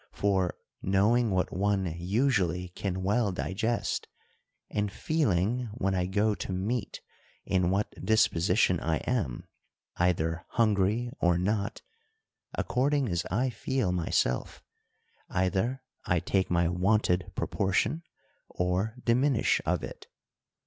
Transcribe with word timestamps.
For, 0.13 0.57
knowing 0.81 1.29
what 1.29 1.53
one 1.53 1.85
usually 1.95 2.69
can 2.69 3.03
well 3.03 3.31
digest, 3.31 4.07
and 4.67 4.91
feeling 4.91 5.69
when 5.75 5.93
I 5.93 6.07
go 6.07 6.33
to 6.33 6.51
meat 6.51 7.01
in 7.45 7.69
what 7.69 8.03
disposition 8.03 8.79
I 8.79 8.97
am, 9.05 9.47
either 9.97 10.43
hungry 10.53 11.11
or 11.19 11.37
not; 11.37 11.83
according 12.55 13.09
as 13.09 13.27
I 13.29 13.51
feel 13.51 13.91
myself, 13.91 14.63
either 15.29 15.83
I 16.05 16.19
take 16.19 16.49
my 16.49 16.67
wonted 16.67 17.31
proportion, 17.35 18.01
or 18.49 18.95
diminish 19.05 19.61
of 19.67 19.83
it. 19.83 20.07